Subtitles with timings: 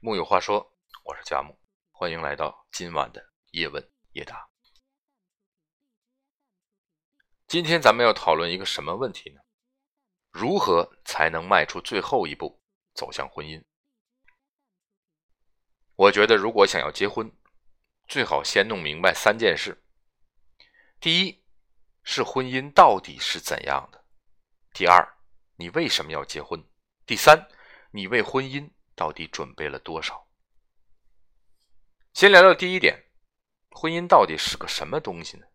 [0.00, 0.72] 木有话说，
[1.02, 1.58] 我是佳木，
[1.90, 4.48] 欢迎来到今晚的叶问叶答。
[7.48, 9.40] 今天咱们要讨论一个什么问题呢？
[10.30, 12.62] 如何才能迈出最后一步，
[12.94, 13.60] 走向婚姻？
[15.96, 17.36] 我觉得，如果想要结婚，
[18.06, 19.84] 最好先弄明白三件事：
[21.00, 21.42] 第一，
[22.04, 23.98] 是婚姻到底是怎样的；
[24.72, 25.18] 第二，
[25.56, 26.64] 你为什么要结婚？
[27.04, 27.48] 第三，
[27.90, 30.26] 你为婚姻到底准备了多少？
[32.14, 33.04] 先聊聊第一点，
[33.70, 35.46] 婚姻到底是个什么东西呢？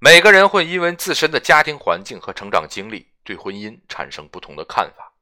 [0.00, 5.14] 每个人会因为自身的家庭环境和成长经历，对婚姻产生不同的看法。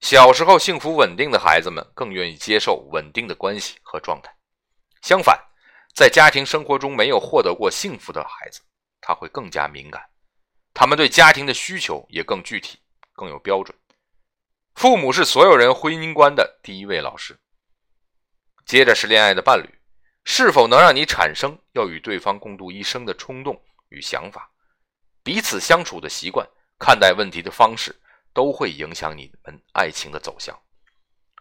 [0.00, 4.36] 小时候幸福稳定的孩子们更愿意接受稳定的关系和状态，
[5.02, 5.40] 相反，
[5.94, 8.60] 在家庭生活中没有获得过幸福的孩子，
[9.00, 10.02] 他会更加敏感，
[10.74, 12.80] 他们对家庭的需求也更具体、
[13.12, 13.72] 更有标准。
[14.78, 17.36] 父母是所有人婚姻观的第一位老师。
[18.64, 19.68] 接着是恋爱的伴侣，
[20.22, 24.48] 是否能让你产生要与对方共度一生的冲动与想法？
[25.24, 27.92] 彼此相处的习惯、看待问题的方式，
[28.32, 30.56] 都会影响你们爱情的走向。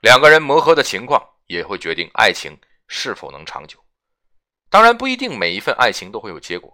[0.02, 3.78] 两个人磨合的情况，也会决定爱情是否能长久。
[4.72, 6.74] 当然，不一定每一份爱情都会有结果，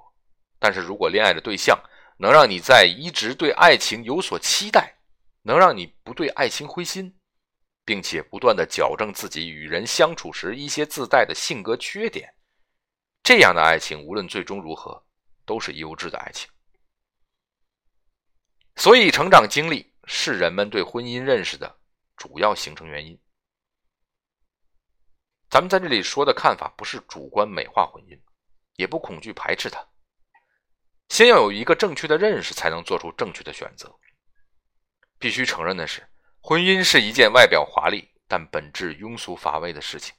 [0.60, 1.78] 但是如果恋爱的对象
[2.20, 4.93] 能让你在一直对爱情有所期待，
[5.44, 7.16] 能让你不对爱情灰心，
[7.86, 12.34] 并且不断的矫正自己与人相处时一些自带的性格缺点，
[13.22, 15.06] 这样的爱情无论最终如何，
[15.46, 16.50] 都是优质的爱情。
[18.76, 21.80] 所以，成长经历是人们对婚姻认识的
[22.18, 23.20] 主要形成原因。
[25.50, 28.20] 咱们在这里说的看法，不是主观美化婚姻，
[28.78, 29.86] 也不恐惧排斥它。
[31.10, 33.94] 先要有一个正确的认识，才能做出正确的选择。
[35.24, 36.06] 必须承认的是，
[36.42, 40.14] 婚姻是一件外表华丽但本质庸俗乏味的事情，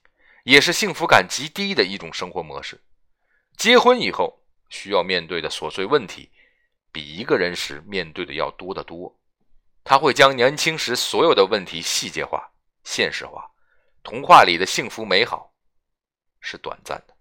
[0.45, 2.83] 也是幸福感极低的一种生活模式。
[3.55, 6.31] 结婚以后需要面对的琐碎问题，
[6.91, 9.15] 比一个人时面对的要多得多。
[9.85, 12.51] 他会将年轻时所有的问题细节化、
[12.83, 13.47] 现实化。
[14.03, 15.53] 童话里的幸福美好
[16.41, 17.15] 是短暂的，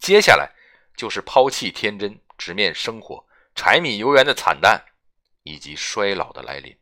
[0.00, 0.50] 接下来
[0.96, 3.22] 就是抛弃天真，直面生活
[3.54, 4.82] 柴米油盐的惨淡。
[5.48, 6.78] 以及衰老的来临，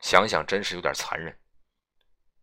[0.00, 1.38] 想想真是有点残忍。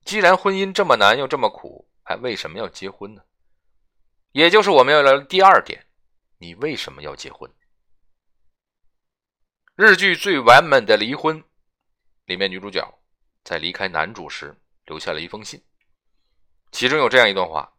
[0.06, 3.24] 既然婚姻这么难又这么苦，还为什么要结婚呢？
[4.34, 5.88] 也就是我们要聊的第二点：
[6.38, 7.52] 你为什么要结婚？
[9.76, 11.42] 日剧《最完美的离婚》
[12.26, 12.88] 里面，女主角
[13.44, 14.56] 在离开男主时
[14.86, 15.66] 留下了一封信，
[16.72, 17.74] 其中有这样一段话：“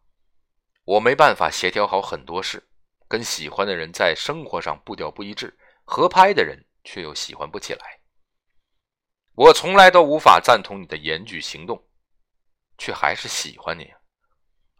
[0.83, 2.67] 我没办法协调好很多事，
[3.07, 7.99] 跟喜欢的人在生活上步调不一致，合拍的人。”却又喜欢不起来。
[9.35, 11.81] 我从来都无法赞同你的言举行动，
[12.77, 13.91] 却还是喜欢你。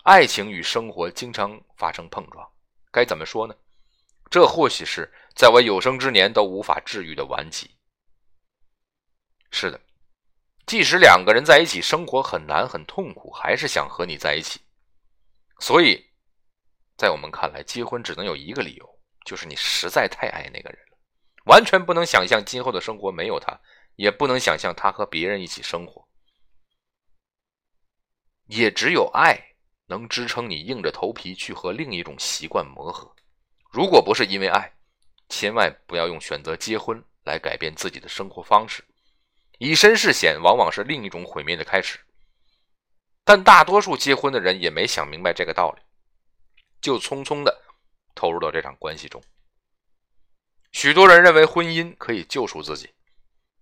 [0.03, 2.51] 爱情与生活经常发生碰撞，
[2.91, 3.55] 该怎么说呢？
[4.29, 7.75] 这或许是在我有生之年都无法治愈的顽疾。
[9.51, 9.79] 是的，
[10.65, 14.61] 即使两个人在一起生活很难很痛苦，还是想和你在一起。
[15.59, 16.03] 所以，
[16.97, 20.79] 在我们看来，结婚只能有一个理由，就是你实在太爱那个人。
[21.45, 23.59] 完全不能想象今后的生活没有他，
[23.95, 26.07] 也不能想象他和别人一起生活。
[28.47, 29.39] 也只有爱
[29.87, 33.13] 能支撑你硬着头皮去和另一种习惯磨合。
[33.71, 34.71] 如果不是因为爱，
[35.29, 38.83] 千万不要用选择结婚来改变自己的生活方式。
[39.57, 41.99] 以身试险往往是另一种毁灭的开始。
[43.23, 45.81] 但大多数结婚的人也没想明白这个道理，
[46.81, 47.61] 就匆匆的
[48.15, 49.23] 投入到这场关系中。
[50.71, 52.93] 许多人认为婚姻可以救赎自己，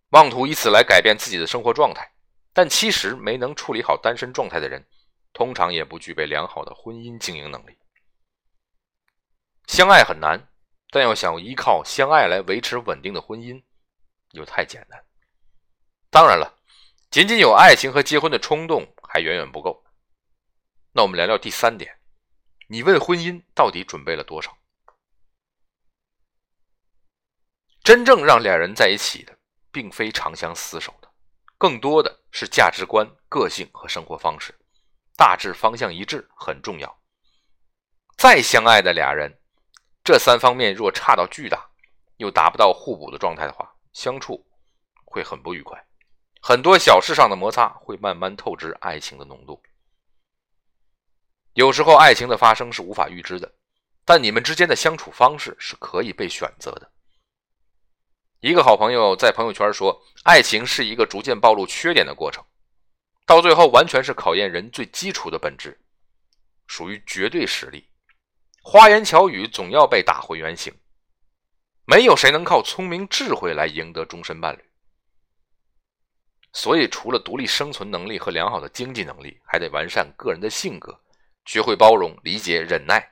[0.09, 2.11] 妄图以此来改变自己的生活状态，
[2.53, 4.87] 但其实没能处理好单身状态的人，
[5.33, 7.77] 通常也不具备良好的婚姻经营能力。
[9.67, 10.49] 相爱很难，
[10.91, 13.61] 但要想依靠相爱来维持稳定的婚姻，
[14.31, 15.03] 又太简单。
[16.09, 16.57] 当然了，
[17.11, 19.83] 仅仅有爱情和结婚的冲动还远远不够。
[20.91, 21.99] 那我们聊聊第三点：
[22.67, 24.57] 你为婚姻到底准备了多少？
[27.89, 29.35] 真正让两人在一起的，
[29.71, 31.09] 并非长相厮守的，
[31.57, 34.53] 更多的是价值观、个性和生活方式，
[35.17, 36.99] 大致方向一致很重要。
[38.15, 39.35] 再相爱的俩人，
[40.03, 41.67] 这三方面若差到巨大，
[42.17, 44.45] 又达不到互补的状态的话，相处
[45.03, 45.83] 会很不愉快。
[46.43, 49.59] 很多小事上的摩擦会慢慢透支爱情的浓度。
[51.53, 53.51] 有时候爱情的发生是无法预知的，
[54.05, 56.91] 但你们之间的相处方式是可以被选择的。
[58.41, 62.41] 一个好朋友在朋友圈说：“爱情是一个逐渐暴露缺点的过程。”
[63.27, 65.77] 到最后完全是考验人最基础的本质，
[66.65, 67.89] 属于绝对实力。
[68.63, 70.73] 花言巧语总要被打回原形，
[71.85, 74.63] 没有谁能靠聪明智慧来赢得终身伴侣。
[76.53, 80.97] 所以，除了独立生存能力和良好的经济能力，还得完善个人的性格，
[81.43, 83.11] 学会包容、理解、忍耐，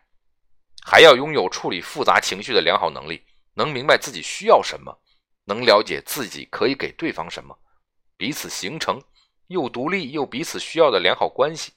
[0.86, 3.26] 还要拥有处理复杂情绪的良好能力，
[3.56, 5.00] 能明白自己需要什么，
[5.48, 7.58] 能了解自己可以给对方什么，
[8.18, 9.02] 彼此形成
[9.48, 11.72] 又独立又彼此需要的良好关系。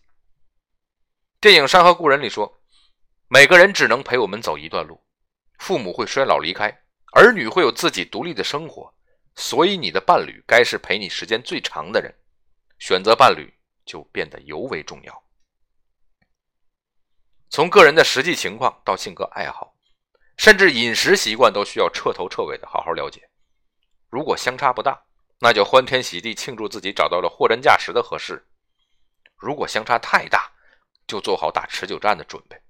[1.41, 2.61] 电影《山河故人》里说
[3.29, 5.01] ：“每个人只能陪我们走一段路，
[5.61, 6.69] 父母会衰老离开，
[7.13, 8.93] 儿女会有自己独立的生活。”
[9.37, 12.13] 所以，你的伴侣该是陪你时间最长的人，
[12.81, 13.55] 选择伴侣
[13.87, 15.25] 就变得尤为重要。
[17.49, 19.73] 从个人的实际情况到性格爱好，
[20.37, 23.30] 甚至饮食习惯，都需要彻头彻尾的好好了解。
[24.11, 25.01] 如果相差不大，
[25.39, 28.37] 那就欢天喜地庆祝自己找到了货真价实的合适；
[29.37, 30.53] 如果相差太大，
[31.07, 32.61] 就做好打持久战的准备。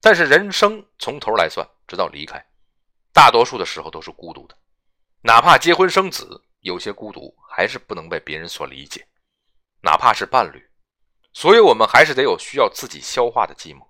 [0.00, 2.44] 但是，人生从头来算，直到离开，
[3.12, 4.58] 大多数的时候都是孤独的。
[5.20, 9.06] 哪怕结婚生子，有些孤独还是不能被别人所理解。
[9.82, 10.70] 哪怕是伴侣，
[11.32, 13.86] 所以我们还是得有需要自己消化的寂寞。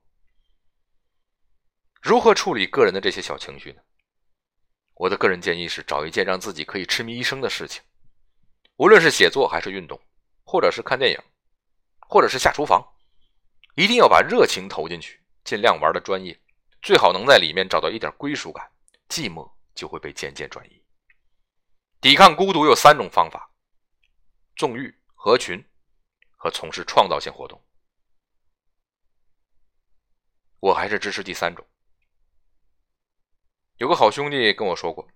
[2.02, 3.80] 如何处理个人的这些小情绪呢？
[4.94, 7.82] 我的个人建议是找一件让自己可以痴迷一生的事情，
[8.76, 10.00] 无论是写作还是运动，
[10.44, 11.18] 或者是看电影，
[12.00, 12.86] 或者是下厨房，
[13.74, 16.40] 一定要把热情投进去，尽量玩的专业，
[16.80, 18.70] 最好能在里面找到一点归属感，
[19.08, 20.80] 寂寞就会被渐渐转移。
[22.00, 23.50] 抵抗孤独有三种方法：
[24.54, 25.64] 纵欲、合群
[26.36, 27.60] 和从事创造性活动。
[30.60, 31.66] 我还是支持第三种。
[33.78, 35.08] 有个好兄弟跟我说过，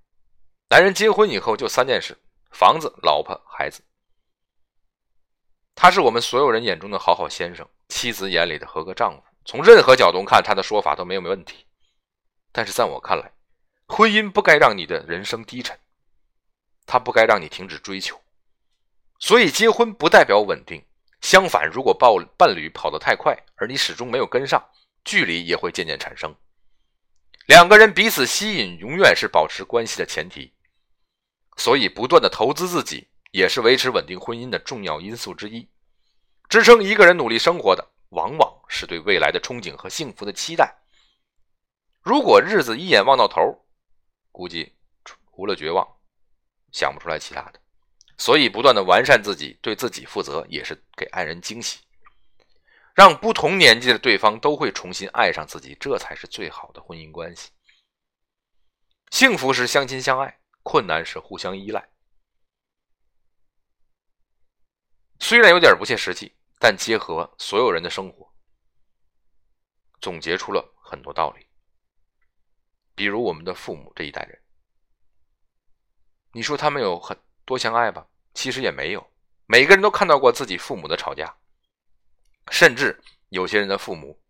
[0.68, 2.18] 男人结婚以后就三件事：
[2.50, 3.82] 房子、老婆、孩子。
[5.76, 9.22] 他是我们所有人眼中的好好先生，妻子眼里的合格丈夫。
[9.44, 11.64] 从任何角度看，他的说法都没有问题。
[12.50, 13.30] 但是在我看来，
[13.86, 15.78] 婚姻不该让你的人生低沉。
[16.84, 18.20] 他不该让你停止追求，
[19.20, 20.84] 所以结婚不代表稳定。
[21.20, 24.68] 相反，如果伴伴侣跑得太快，而你始终没有跟上，
[25.04, 26.34] 距离也会渐渐产生。
[27.48, 30.52] 两个人彼此吸引，永远是保持关系的前提。
[31.56, 35.66] 所以，不断的投资自己，也是维持稳定婚姻的重要因素之一。
[36.50, 40.76] 支撑一个人努力生活的，往往是对未来的憧憬和幸福的期待。
[42.02, 43.40] 如果日子一眼望到头，
[44.30, 44.74] 估计
[45.06, 45.88] 除了绝望。
[46.70, 47.58] 想不出来其他的，
[48.18, 51.78] 所以不断的完善自己，对自己负责，也是给爱人惊喜，
[52.98, 57.52] 让不同年纪的对方都会重新爱上自己，这才是最好的婚姻关系。
[59.12, 61.88] 幸福是相亲相爱，困难是互相依赖。
[65.20, 68.34] 虽然有点不切实际，但结合所有人的生活，
[70.00, 71.46] 总结出了很多道理。
[72.96, 74.42] 比如我们的父母这一代人。
[76.32, 78.08] 你说他们有很多相爱吧？
[78.34, 79.12] 其实也没有，
[79.46, 81.37] 每个人都看到过自己父母的吵架，
[82.50, 84.20] 甚至有些人的父母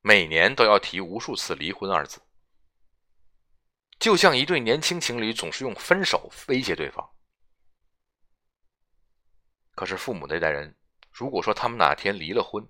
[0.00, 2.20] 每年都要提无数次离婚二字，
[3.98, 7.10] 就像一对年轻情侣总是用分手威胁对方。
[9.74, 10.74] 可是父母那代人，
[11.12, 12.66] 如果说他们哪天离了婚，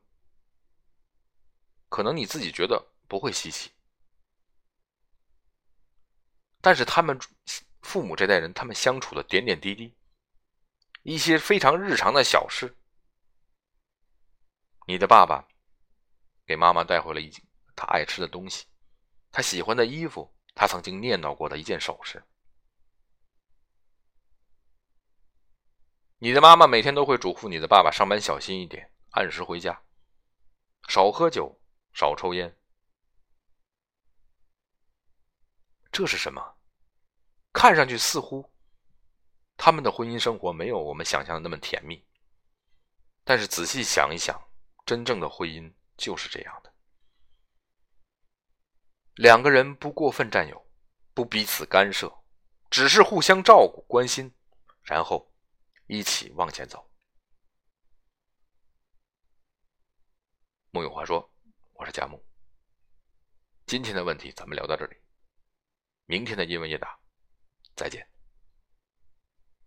[1.88, 3.70] 可能你自己觉得不会稀奇，
[6.60, 7.18] 但是他们。
[7.80, 9.94] 父母这代人，他们相处的点点滴滴，
[11.04, 12.76] 一些非常日常的小事。
[14.88, 15.46] 你的爸爸
[16.46, 17.30] 给妈妈带回了一
[17.76, 18.64] 他爱吃的东西，
[19.30, 22.24] 他喜欢的衣服，他曾经念叨过的一件首饰。
[26.16, 29.82] 你的妈妈每天都会嘱咐你的爸爸上班小心一点，按时回家，
[30.88, 31.60] 少喝酒，
[31.92, 32.58] 少抽烟。
[35.92, 36.56] 这是什么？
[37.52, 38.50] 看上去似乎
[39.58, 42.02] 他们的婚姻生活没有我们想象的那么甜蜜，
[43.22, 44.47] 但是仔细想一想，
[44.88, 46.72] 真正的婚姻就是这样的：
[49.16, 50.66] 两个人不过分占有，
[51.12, 52.10] 不彼此干涉，
[52.70, 54.34] 只是互相照顾、关心，
[54.82, 55.30] 然后
[55.88, 56.90] 一起往前走。
[60.70, 61.30] 木有话说，
[61.74, 62.24] 我是佳木。
[63.66, 64.96] 今天的问题咱们聊到这里，
[66.06, 66.98] 明天的英文夜答。
[67.76, 68.08] 再见。